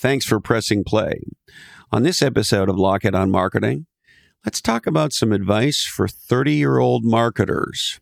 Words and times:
Thanks 0.00 0.24
for 0.24 0.40
pressing 0.40 0.82
play. 0.82 1.20
On 1.92 2.04
this 2.04 2.22
episode 2.22 2.70
of 2.70 2.76
Lochhead 2.76 3.14
on 3.14 3.30
Marketing, 3.30 3.84
let's 4.46 4.62
talk 4.62 4.86
about 4.86 5.12
some 5.12 5.30
advice 5.30 5.84
for 5.84 6.08
30 6.08 6.54
year 6.54 6.78
old 6.78 7.04
marketers. 7.04 8.00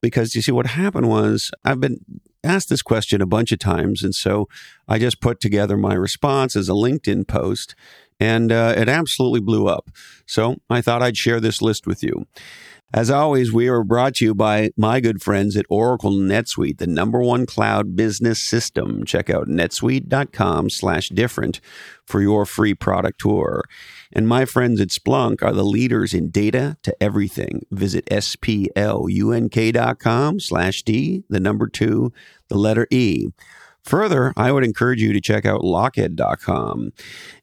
Because 0.00 0.34
you 0.34 0.40
see, 0.40 0.52
what 0.52 0.68
happened 0.68 1.10
was 1.10 1.50
I've 1.62 1.80
been 1.80 1.98
asked 2.42 2.70
this 2.70 2.80
question 2.80 3.20
a 3.20 3.26
bunch 3.26 3.52
of 3.52 3.58
times. 3.58 4.02
And 4.02 4.14
so 4.14 4.48
I 4.88 4.98
just 4.98 5.20
put 5.20 5.38
together 5.38 5.76
my 5.76 5.92
response 5.92 6.56
as 6.56 6.70
a 6.70 6.72
LinkedIn 6.72 7.28
post, 7.28 7.74
and 8.24 8.50
uh, 8.50 8.72
it 8.74 8.88
absolutely 8.88 9.40
blew 9.40 9.68
up. 9.68 9.90
So 10.26 10.56
I 10.70 10.80
thought 10.80 11.02
I'd 11.02 11.18
share 11.18 11.40
this 11.40 11.60
list 11.60 11.86
with 11.86 12.02
you. 12.02 12.26
As 12.94 13.10
always, 13.10 13.52
we 13.52 13.68
are 13.68 13.84
brought 13.84 14.14
to 14.16 14.24
you 14.24 14.34
by 14.34 14.70
my 14.76 15.00
good 15.00 15.20
friends 15.20 15.56
at 15.56 15.66
Oracle 15.68 16.12
NetSuite, 16.12 16.78
the 16.78 16.86
number 16.86 17.20
one 17.20 17.44
cloud 17.44 17.96
business 17.96 18.38
system. 18.38 19.04
Check 19.04 19.28
out 19.28 19.48
netsuite.com 19.48 20.70
slash 20.70 21.08
different 21.08 21.60
for 22.06 22.22
your 22.22 22.46
free 22.46 22.72
product 22.72 23.20
tour. 23.20 23.64
And 24.12 24.28
my 24.28 24.44
friends 24.44 24.80
at 24.80 24.88
Splunk 24.88 25.42
are 25.42 25.52
the 25.52 25.64
leaders 25.64 26.14
in 26.14 26.30
data 26.30 26.76
to 26.84 26.96
everything. 27.02 27.66
Visit 27.72 28.06
splunk.com 28.06 28.70
slash 30.40 30.82
D, 30.82 31.24
the 31.28 31.40
number 31.40 31.66
two, 31.66 32.12
the 32.48 32.56
letter 32.56 32.86
E. 32.90 33.26
Further, 33.84 34.32
I 34.34 34.50
would 34.50 34.64
encourage 34.64 35.02
you 35.02 35.12
to 35.12 35.20
check 35.20 35.44
out 35.44 35.60
lochhead.com 35.60 36.92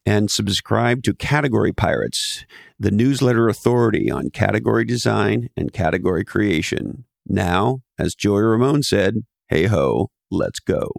and 0.05 0.31
subscribe 0.31 1.03
to 1.03 1.13
Category 1.13 1.71
Pirates, 1.71 2.45
the 2.79 2.89
newsletter 2.89 3.47
authority 3.47 4.09
on 4.09 4.31
category 4.31 4.83
design 4.83 5.49
and 5.55 5.71
category 5.71 6.25
creation. 6.25 7.05
Now, 7.27 7.81
as 7.99 8.15
Joey 8.15 8.41
Ramone 8.41 8.81
said, 8.81 9.17
hey 9.49 9.67
ho, 9.67 10.09
let's 10.31 10.59
go. 10.59 10.89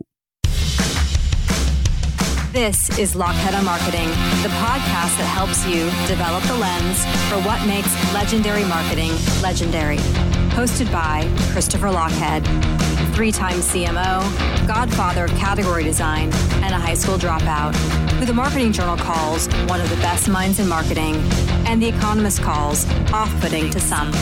This 2.52 2.96
is 2.98 3.14
Lochhead 3.14 3.58
on 3.58 3.64
Marketing, 3.64 4.08
the 4.42 4.52
podcast 4.60 5.16
that 5.16 5.26
helps 5.26 5.66
you 5.66 5.86
develop 6.06 6.44
the 6.44 6.54
lens 6.54 7.02
for 7.28 7.40
what 7.48 7.66
makes 7.66 7.92
legendary 8.12 8.64
marketing 8.64 9.10
legendary. 9.42 10.41
Hosted 10.52 10.92
by 10.92 11.26
Christopher 11.52 11.86
Lochhead, 11.86 12.44
three 13.14 13.32
time 13.32 13.56
CMO, 13.60 14.66
godfather 14.68 15.24
of 15.24 15.30
category 15.30 15.82
design, 15.82 16.30
and 16.62 16.74
a 16.74 16.78
high 16.78 16.94
school 16.94 17.16
dropout, 17.16 17.74
who 18.18 18.26
the 18.26 18.34
Marketing 18.34 18.70
Journal 18.70 18.98
calls 18.98 19.48
one 19.66 19.80
of 19.80 19.88
the 19.88 19.96
best 19.96 20.28
minds 20.28 20.60
in 20.60 20.68
marketing, 20.68 21.16
and 21.66 21.82
The 21.82 21.88
Economist 21.88 22.42
calls 22.42 22.86
off 23.12 23.32
putting 23.40 23.70
to 23.70 23.80
some. 23.80 24.12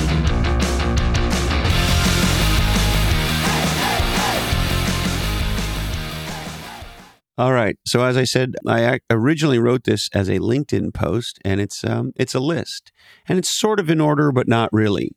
All 7.40 7.54
right. 7.54 7.78
So 7.86 8.04
as 8.04 8.18
I 8.18 8.24
said, 8.24 8.54
I 8.68 9.00
originally 9.08 9.58
wrote 9.58 9.84
this 9.84 10.10
as 10.12 10.28
a 10.28 10.40
LinkedIn 10.40 10.92
post, 10.92 11.38
and 11.42 11.58
it's 11.58 11.82
um, 11.82 12.12
it's 12.14 12.34
a 12.34 12.40
list, 12.40 12.92
and 13.26 13.38
it's 13.38 13.58
sort 13.58 13.80
of 13.80 13.88
in 13.88 13.98
order, 13.98 14.30
but 14.30 14.46
not 14.46 14.68
really. 14.72 15.12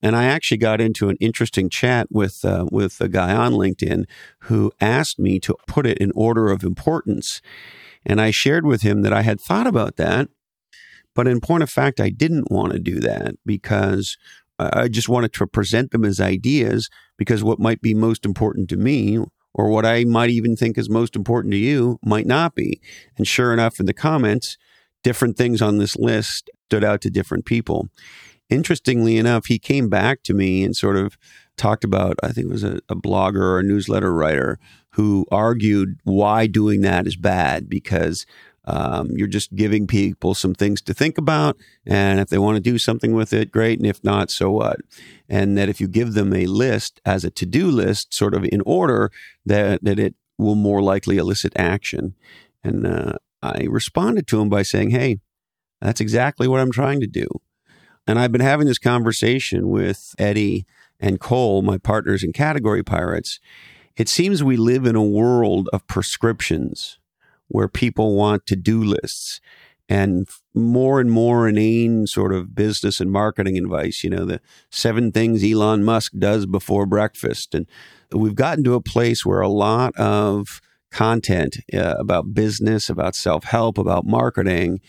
And 0.00 0.14
I 0.14 0.24
actually 0.26 0.58
got 0.58 0.80
into 0.80 1.08
an 1.08 1.16
interesting 1.20 1.68
chat 1.68 2.06
with 2.10 2.44
uh, 2.44 2.66
with 2.70 3.00
a 3.00 3.08
guy 3.08 3.34
on 3.34 3.52
LinkedIn 3.52 4.04
who 4.42 4.70
asked 4.80 5.18
me 5.18 5.40
to 5.40 5.56
put 5.66 5.86
it 5.86 5.98
in 5.98 6.12
order 6.14 6.50
of 6.50 6.62
importance, 6.62 7.42
and 8.06 8.20
I 8.20 8.30
shared 8.30 8.64
with 8.64 8.82
him 8.82 9.02
that 9.02 9.12
I 9.12 9.22
had 9.22 9.40
thought 9.40 9.66
about 9.66 9.96
that, 9.96 10.28
but 11.14 11.26
in 11.26 11.40
point 11.40 11.64
of 11.64 11.70
fact, 11.70 12.00
I 12.00 12.10
didn't 12.10 12.50
want 12.50 12.72
to 12.72 12.78
do 12.78 13.00
that 13.00 13.34
because 13.44 14.16
I 14.58 14.88
just 14.88 15.08
wanted 15.08 15.32
to 15.34 15.46
present 15.46 15.90
them 15.90 16.04
as 16.04 16.20
ideas 16.20 16.88
because 17.16 17.44
what 17.44 17.60
might 17.60 17.80
be 17.80 17.94
most 17.94 18.24
important 18.24 18.68
to 18.70 18.76
me 18.76 19.18
or 19.54 19.68
what 19.68 19.86
I 19.86 20.04
might 20.04 20.30
even 20.30 20.56
think 20.56 20.76
is 20.76 20.90
most 20.90 21.16
important 21.16 21.52
to 21.52 21.58
you 21.58 21.98
might 22.04 22.26
not 22.26 22.54
be. 22.54 22.80
And 23.16 23.26
sure 23.26 23.52
enough, 23.52 23.80
in 23.80 23.86
the 23.86 23.92
comments, 23.92 24.56
different 25.02 25.36
things 25.36 25.62
on 25.62 25.78
this 25.78 25.96
list 25.96 26.50
stood 26.66 26.84
out 26.84 27.00
to 27.02 27.10
different 27.10 27.44
people. 27.44 27.88
Interestingly 28.50 29.16
enough, 29.16 29.46
he 29.46 29.58
came 29.58 29.88
back 29.88 30.22
to 30.24 30.34
me 30.34 30.64
and 30.64 30.74
sort 30.74 30.96
of 30.96 31.18
talked 31.56 31.84
about, 31.84 32.16
I 32.22 32.28
think 32.28 32.46
it 32.46 32.52
was 32.52 32.64
a, 32.64 32.80
a 32.88 32.96
blogger 32.96 33.42
or 33.42 33.58
a 33.58 33.64
newsletter 33.64 34.12
writer 34.12 34.58
who 34.92 35.26
argued 35.30 36.00
why 36.04 36.46
doing 36.46 36.80
that 36.80 37.06
is 37.06 37.16
bad 37.16 37.68
because 37.68 38.24
um, 38.64 39.08
you're 39.12 39.26
just 39.26 39.54
giving 39.54 39.86
people 39.86 40.34
some 40.34 40.54
things 40.54 40.82
to 40.82 40.94
think 40.94 41.18
about. 41.18 41.56
And 41.86 42.20
if 42.20 42.28
they 42.28 42.38
want 42.38 42.56
to 42.56 42.60
do 42.60 42.78
something 42.78 43.14
with 43.14 43.32
it, 43.32 43.50
great. 43.50 43.78
And 43.78 43.86
if 43.86 44.02
not, 44.04 44.30
so 44.30 44.50
what? 44.50 44.80
And 45.28 45.56
that 45.56 45.68
if 45.68 45.80
you 45.80 45.88
give 45.88 46.14
them 46.14 46.34
a 46.34 46.46
list 46.46 47.00
as 47.04 47.24
a 47.24 47.30
to 47.30 47.46
do 47.46 47.70
list, 47.70 48.12
sort 48.12 48.34
of 48.34 48.44
in 48.44 48.60
order, 48.62 49.10
that, 49.46 49.84
that 49.84 49.98
it 49.98 50.14
will 50.36 50.54
more 50.54 50.82
likely 50.82 51.16
elicit 51.16 51.52
action. 51.56 52.14
And 52.62 52.86
uh, 52.86 53.14
I 53.42 53.66
responded 53.68 54.26
to 54.28 54.40
him 54.40 54.48
by 54.48 54.62
saying, 54.62 54.90
hey, 54.90 55.20
that's 55.80 56.00
exactly 56.00 56.46
what 56.48 56.60
I'm 56.60 56.72
trying 56.72 57.00
to 57.00 57.06
do. 57.06 57.26
And 58.08 58.18
I've 58.18 58.32
been 58.32 58.40
having 58.40 58.66
this 58.66 58.78
conversation 58.78 59.68
with 59.68 60.14
Eddie 60.18 60.64
and 60.98 61.20
Cole, 61.20 61.60
my 61.60 61.76
partners 61.76 62.24
in 62.24 62.32
Category 62.32 62.82
Pirates. 62.82 63.38
It 63.98 64.08
seems 64.08 64.42
we 64.42 64.56
live 64.56 64.86
in 64.86 64.96
a 64.96 65.02
world 65.02 65.68
of 65.74 65.86
prescriptions 65.86 66.98
where 67.48 67.68
people 67.68 68.16
want 68.16 68.46
to 68.46 68.56
do 68.56 68.82
lists 68.82 69.42
and 69.90 70.26
more 70.54 71.00
and 71.00 71.10
more 71.10 71.48
inane 71.48 72.06
sort 72.06 72.32
of 72.32 72.54
business 72.54 72.98
and 72.98 73.12
marketing 73.12 73.58
advice. 73.58 74.02
You 74.02 74.08
know, 74.10 74.24
the 74.24 74.40
seven 74.70 75.12
things 75.12 75.44
Elon 75.44 75.84
Musk 75.84 76.12
does 76.18 76.46
before 76.46 76.86
breakfast. 76.86 77.54
And 77.54 77.66
we've 78.10 78.34
gotten 78.34 78.64
to 78.64 78.74
a 78.74 78.80
place 78.80 79.26
where 79.26 79.42
a 79.42 79.48
lot 79.48 79.94
of 79.96 80.62
content 80.90 81.58
uh, 81.74 81.96
about 81.98 82.32
business, 82.32 82.88
about 82.88 83.14
self 83.14 83.44
help, 83.44 83.76
about 83.76 84.06
marketing 84.06 84.80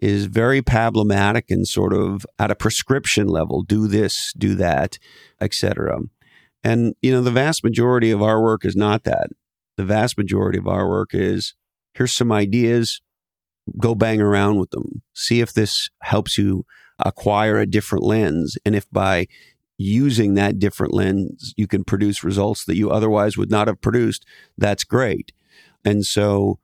is 0.00 0.26
very 0.26 0.62
problematic 0.62 1.50
and 1.50 1.66
sort 1.66 1.92
of 1.92 2.24
at 2.38 2.50
a 2.50 2.54
prescription 2.54 3.26
level 3.26 3.62
do 3.62 3.86
this 3.86 4.14
do 4.36 4.54
that 4.54 4.98
etc 5.40 5.98
and 6.62 6.94
you 7.02 7.10
know 7.10 7.22
the 7.22 7.30
vast 7.30 7.64
majority 7.64 8.10
of 8.10 8.22
our 8.22 8.42
work 8.42 8.64
is 8.64 8.76
not 8.76 9.04
that 9.04 9.28
the 9.78 9.84
vast 9.84 10.18
majority 10.18 10.58
of 10.58 10.66
our 10.66 10.88
work 10.88 11.10
is 11.12 11.54
here's 11.94 12.14
some 12.14 12.32
ideas. 12.32 13.00
Go 13.78 13.94
bang 13.94 14.20
around 14.20 14.58
with 14.58 14.70
them. 14.70 15.02
See 15.14 15.40
if 15.40 15.52
this 15.52 15.88
helps 16.02 16.36
you 16.38 16.64
acquire 16.98 17.58
a 17.58 17.66
different 17.66 18.04
lens. 18.04 18.56
And 18.64 18.74
if 18.74 18.90
by 18.90 19.26
using 19.76 20.34
that 20.34 20.58
different 20.58 20.94
lens, 20.94 21.54
you 21.56 21.66
can 21.66 21.84
produce 21.84 22.24
results 22.24 22.64
that 22.64 22.76
you 22.76 22.90
otherwise 22.90 23.36
would 23.36 23.50
not 23.50 23.68
have 23.68 23.80
produced, 23.80 24.24
that's 24.56 24.82
great. 24.82 25.32
And 25.84 26.04
so 26.04 26.58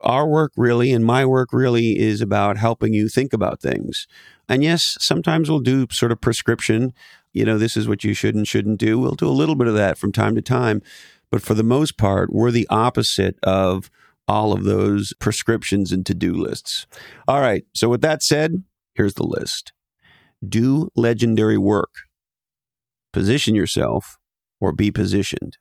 our 0.00 0.26
work 0.26 0.52
really 0.56 0.92
and 0.92 1.04
my 1.04 1.24
work 1.24 1.52
really 1.52 1.98
is 1.98 2.20
about 2.20 2.56
helping 2.56 2.94
you 2.94 3.08
think 3.08 3.32
about 3.32 3.60
things. 3.60 4.06
And 4.48 4.62
yes, 4.62 4.96
sometimes 5.00 5.50
we'll 5.50 5.60
do 5.60 5.86
sort 5.90 6.12
of 6.12 6.20
prescription, 6.20 6.92
you 7.32 7.44
know, 7.44 7.58
this 7.58 7.76
is 7.76 7.88
what 7.88 8.04
you 8.04 8.14
should 8.14 8.34
and 8.34 8.46
shouldn't 8.46 8.78
do. 8.78 8.98
We'll 8.98 9.14
do 9.14 9.28
a 9.28 9.30
little 9.30 9.54
bit 9.54 9.66
of 9.66 9.74
that 9.74 9.98
from 9.98 10.12
time 10.12 10.34
to 10.34 10.42
time. 10.42 10.82
But 11.30 11.42
for 11.42 11.54
the 11.54 11.62
most 11.62 11.98
part, 11.98 12.32
we're 12.32 12.50
the 12.50 12.66
opposite 12.70 13.38
of 13.42 13.90
all 14.26 14.52
of 14.52 14.64
those 14.64 15.12
prescriptions 15.18 15.92
and 15.92 16.04
to 16.06 16.14
do 16.14 16.32
lists. 16.32 16.86
All 17.26 17.40
right. 17.40 17.64
So, 17.74 17.88
with 17.88 18.00
that 18.02 18.22
said, 18.22 18.62
here's 18.94 19.14
the 19.14 19.26
list 19.26 19.72
do 20.46 20.88
legendary 20.94 21.58
work, 21.58 21.90
position 23.12 23.54
yourself, 23.54 24.18
or 24.60 24.72
be 24.72 24.90
positioned. 24.90 25.58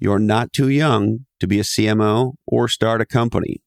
You're 0.00 0.18
not 0.18 0.52
too 0.52 0.68
young 0.68 1.26
to 1.40 1.46
be 1.46 1.58
a 1.58 1.64
CMO 1.64 2.34
or 2.46 2.68
start 2.68 3.00
a 3.00 3.06
company. 3.06 3.62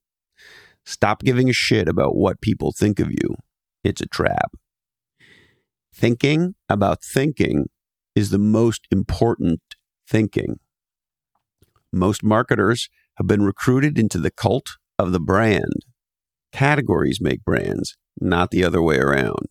Stop 0.86 1.24
giving 1.24 1.50
a 1.50 1.54
shit 1.54 1.88
about 1.88 2.16
what 2.16 2.42
people 2.42 2.72
think 2.72 3.00
of 3.00 3.12
you. 3.12 3.36
It's 3.84 4.02
a 4.02 4.08
trap. 4.08 4.52
Thinking 5.94 6.56
about 6.70 7.04
thinking 7.04 7.68
is 8.16 8.30
the 8.30 8.40
most 8.40 8.88
important 8.92 9.62
thinking. 10.08 10.60
Most 11.94 12.24
marketers 12.24 12.90
have 13.16 13.28
been 13.28 13.44
recruited 13.44 14.00
into 14.00 14.18
the 14.18 14.32
cult 14.32 14.78
of 14.98 15.12
the 15.12 15.20
brand. 15.20 15.86
Categories 16.52 17.20
make 17.22 17.44
brands, 17.44 17.96
not 18.20 18.52
the 18.52 18.64
other 18.64 18.82
way 18.82 18.98
around. 18.98 19.48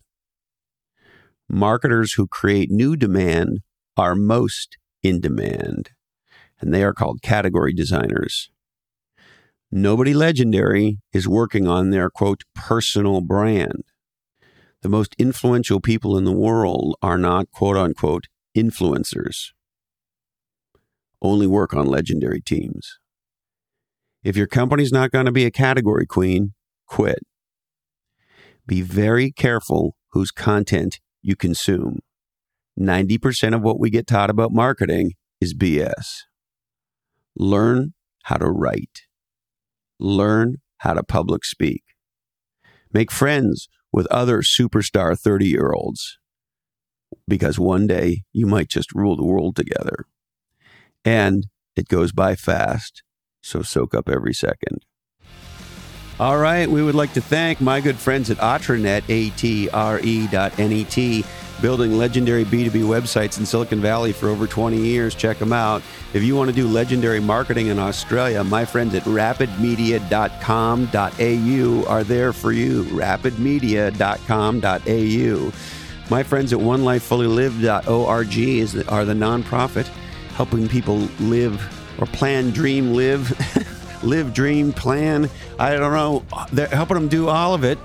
Marketers 1.49 2.14
who 2.14 2.26
create 2.26 2.70
new 2.70 2.96
demand 2.96 3.61
are 3.96 4.14
most 4.14 4.78
in 5.02 5.20
demand, 5.20 5.90
and 6.60 6.72
they 6.72 6.82
are 6.82 6.92
called 6.92 7.22
category 7.22 7.72
designers. 7.72 8.50
Nobody 9.72 10.12
legendary 10.12 10.98
is 11.12 11.28
working 11.28 11.68
on 11.68 11.90
their 11.90 12.10
quote 12.10 12.42
personal 12.54 13.20
brand. 13.20 13.84
The 14.82 14.88
most 14.88 15.14
influential 15.18 15.80
people 15.80 16.16
in 16.16 16.24
the 16.24 16.32
world 16.32 16.96
are 17.02 17.18
not 17.18 17.50
quote 17.52 17.76
unquote 17.76 18.26
influencers. 18.56 19.52
Only 21.22 21.46
work 21.46 21.74
on 21.74 21.86
legendary 21.86 22.40
teams. 22.40 22.98
If 24.24 24.36
your 24.36 24.46
company's 24.46 24.92
not 24.92 25.10
going 25.10 25.26
to 25.26 25.32
be 25.32 25.44
a 25.44 25.50
category 25.50 26.06
queen, 26.06 26.54
quit. 26.86 27.20
Be 28.66 28.82
very 28.82 29.30
careful 29.30 29.96
whose 30.12 30.30
content 30.30 30.98
you 31.22 31.36
consume. 31.36 32.00
90% 32.78 33.54
of 33.54 33.62
what 33.62 33.78
we 33.78 33.90
get 33.90 34.06
taught 34.06 34.30
about 34.30 34.52
marketing 34.52 35.12
is 35.40 35.54
BS. 35.54 36.22
Learn 37.40 37.94
how 38.25 38.37
to 38.37 38.50
write. 38.50 39.00
learn 39.98 40.56
how 40.78 40.92
to 40.92 41.02
public 41.02 41.42
speak. 41.44 41.82
Make 42.92 43.10
friends 43.10 43.69
with 43.90 44.06
other 44.08 44.42
superstar 44.42 45.19
30 45.19 45.46
year 45.46 45.72
olds 45.72 46.19
because 47.26 47.58
one 47.58 47.87
day 47.87 48.25
you 48.31 48.46
might 48.46 48.69
just 48.69 48.92
rule 48.94 49.16
the 49.16 49.25
world 49.25 49.56
together. 49.56 50.04
And 51.02 51.46
it 51.76 51.88
goes 51.88 52.12
by 52.12 52.34
fast, 52.37 53.02
so 53.43 53.62
soak 53.62 53.94
up 53.94 54.08
every 54.08 54.34
second. 54.34 54.84
All 56.19 56.36
right, 56.36 56.69
we 56.69 56.82
would 56.82 56.94
like 56.94 57.14
to 57.14 57.22
thank 57.22 57.62
my 57.62 57.81
good 57.81 57.96
friends 57.96 58.31
at 58.31 58.36
Atre.net, 58.36 59.04
A-T-R-E 59.08 60.26
dot 60.26 60.58
N-E-T, 60.58 61.25
building 61.60 61.96
legendary 61.96 62.44
B2B 62.44 62.82
websites 62.82 63.38
in 63.38 63.46
Silicon 63.46 63.80
Valley 63.80 64.12
for 64.12 64.28
over 64.28 64.46
20 64.46 64.76
years. 64.76 65.14
Check 65.14 65.38
them 65.38 65.52
out. 65.52 65.82
If 66.12 66.22
you 66.22 66.36
want 66.36 66.50
to 66.50 66.56
do 66.56 66.66
legendary 66.66 67.20
marketing 67.20 67.68
in 67.68 67.78
Australia, 67.78 68.42
my 68.42 68.64
friends 68.64 68.94
at 68.94 69.04
rapidmedia.com.au 69.04 71.88
are 71.88 72.04
there 72.04 72.32
for 72.32 72.52
you. 72.52 72.84
rapidmedia.com.au. 72.84 75.52
My 76.10 76.22
friends 76.24 76.52
at 76.52 76.58
onelifefullylive.org 76.58 78.38
is 78.38 78.72
the, 78.72 78.90
are 78.90 79.04
the 79.04 79.14
nonprofit 79.14 79.86
helping 80.34 80.68
people 80.68 80.96
live 81.20 81.62
or 82.00 82.06
plan, 82.06 82.50
dream, 82.50 82.94
live, 82.94 83.30
live, 84.02 84.34
dream, 84.34 84.72
plan. 84.72 85.30
I 85.58 85.76
don't 85.76 85.92
know. 85.92 86.24
They're 86.52 86.66
helping 86.66 86.94
them 86.94 87.08
do 87.08 87.28
all 87.28 87.54
of 87.54 87.62
it. 87.62 87.78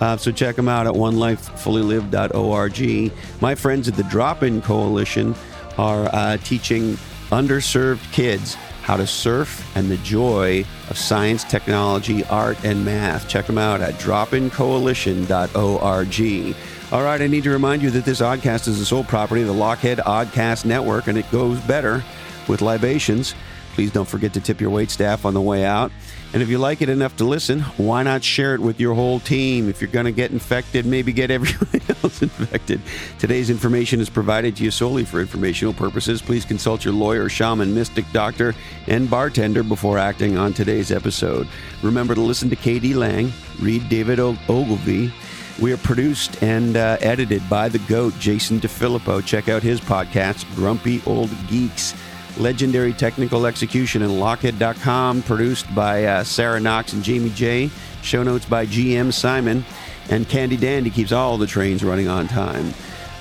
Uh, 0.00 0.16
so 0.16 0.32
check 0.32 0.56
them 0.56 0.68
out 0.68 0.86
at 0.86 0.94
onelifefullylive.org. 0.94 3.12
My 3.40 3.54
friends 3.54 3.88
at 3.88 3.94
the 3.94 4.02
Drop 4.04 4.42
In 4.42 4.62
Coalition 4.62 5.34
are 5.78 6.08
uh, 6.12 6.36
teaching 6.38 6.96
underserved 7.30 8.10
kids 8.12 8.54
how 8.82 8.96
to 8.98 9.06
surf 9.06 9.64
and 9.76 9.90
the 9.90 9.96
joy 9.98 10.64
of 10.90 10.98
science, 10.98 11.44
technology, 11.44 12.24
art, 12.24 12.62
and 12.64 12.84
math. 12.84 13.28
Check 13.28 13.46
them 13.46 13.56
out 13.56 13.80
at 13.80 13.94
dropincoalition.org. 13.94 16.56
All 16.92 17.02
right, 17.02 17.22
I 17.22 17.26
need 17.26 17.44
to 17.44 17.50
remind 17.50 17.80
you 17.82 17.88
that 17.90 18.04
this 18.04 18.20
oddcast 18.20 18.68
is 18.68 18.78
the 18.78 18.84
sole 18.84 19.04
property 19.04 19.40
of 19.40 19.48
the 19.48 19.54
Lochhead 19.54 20.00
Oddcast 20.00 20.66
Network, 20.66 21.06
and 21.06 21.16
it 21.16 21.30
goes 21.30 21.58
better 21.60 22.04
with 22.46 22.60
libations. 22.60 23.34
Please 23.74 23.90
don't 23.90 24.08
forget 24.08 24.32
to 24.34 24.40
tip 24.40 24.60
your 24.60 24.70
wait 24.70 24.90
staff 24.90 25.24
on 25.24 25.34
the 25.34 25.40
way 25.40 25.64
out. 25.64 25.92
And 26.32 26.42
if 26.42 26.48
you 26.48 26.58
like 26.58 26.82
it 26.82 26.88
enough 26.88 27.16
to 27.18 27.24
listen, 27.24 27.60
why 27.76 28.02
not 28.02 28.24
share 28.24 28.54
it 28.54 28.60
with 28.60 28.80
your 28.80 28.94
whole 28.94 29.20
team? 29.20 29.68
If 29.68 29.80
you're 29.80 29.90
going 29.90 30.06
to 30.06 30.12
get 30.12 30.30
infected, 30.30 30.86
maybe 30.86 31.12
get 31.12 31.30
everyone 31.32 31.80
else 32.02 32.22
infected. 32.22 32.80
Today's 33.18 33.50
information 33.50 34.00
is 34.00 34.08
provided 34.08 34.56
to 34.56 34.64
you 34.64 34.70
solely 34.70 35.04
for 35.04 35.20
informational 35.20 35.74
purposes. 35.74 36.22
Please 36.22 36.44
consult 36.44 36.84
your 36.84 36.94
lawyer, 36.94 37.28
shaman, 37.28 37.74
mystic, 37.74 38.04
doctor, 38.12 38.54
and 38.86 39.08
bartender 39.10 39.62
before 39.62 39.98
acting 39.98 40.36
on 40.36 40.52
today's 40.52 40.90
episode. 40.90 41.46
Remember 41.82 42.14
to 42.14 42.20
listen 42.20 42.50
to 42.50 42.56
K.D. 42.56 42.94
Lang, 42.94 43.32
read 43.60 43.88
David 43.88 44.18
Ogilvy, 44.18 45.12
we 45.60 45.72
are 45.72 45.76
produced 45.78 46.42
and 46.42 46.76
uh, 46.76 46.96
edited 47.00 47.48
by 47.48 47.68
the 47.68 47.78
GOAT, 47.80 48.18
Jason 48.18 48.60
DeFilippo. 48.60 49.24
Check 49.24 49.48
out 49.48 49.62
his 49.62 49.80
podcast, 49.80 50.52
Grumpy 50.56 51.00
Old 51.06 51.30
Geeks. 51.48 51.94
Legendary 52.38 52.92
technical 52.92 53.46
execution 53.46 54.02
in 54.02 54.10
Lochhead.com, 54.10 55.22
produced 55.22 55.72
by 55.74 56.04
uh, 56.04 56.24
Sarah 56.24 56.60
Knox 56.60 56.92
and 56.92 57.02
Jamie 57.02 57.30
J. 57.30 57.70
Show 58.02 58.22
notes 58.22 58.44
by 58.44 58.66
GM 58.66 59.12
Simon. 59.12 59.64
And 60.10 60.28
Candy 60.28 60.56
Dandy 60.56 60.90
keeps 60.90 61.12
all 61.12 61.38
the 61.38 61.46
trains 61.46 61.82
running 61.82 62.08
on 62.08 62.28
time. 62.28 62.74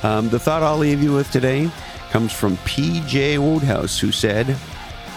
Um, 0.03 0.29
the 0.29 0.39
thought 0.39 0.63
I'll 0.63 0.77
leave 0.77 1.01
you 1.01 1.13
with 1.13 1.31
today 1.31 1.69
comes 2.11 2.33
from 2.33 2.57
P.G. 2.65 3.37
Wodehouse, 3.37 3.99
who 3.99 4.11
said, 4.11 4.57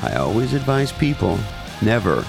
I 0.02 0.14
always 0.16 0.52
advise 0.52 0.93
people 0.93 1.38
never 1.82 2.25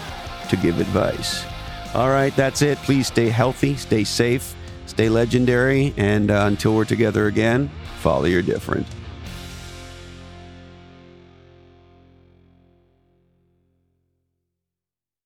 to 0.50 0.58
give 0.58 0.80
advice. 0.80 1.46
All 1.94 2.10
right, 2.10 2.36
that's 2.36 2.62
it. 2.62 2.78
Please 2.80 3.08
stay 3.08 3.30
healthy, 3.30 3.76
stay 3.76 4.04
safe, 4.04 4.56
Stay 4.88 5.10
legendary, 5.10 5.94
and 5.98 6.32
uh, 6.32 6.46
until 6.48 6.74
we're 6.74 6.86
together 6.86 7.28
again, 7.28 7.70
follow 8.00 8.26
your 8.26 8.42
different. 8.42 8.88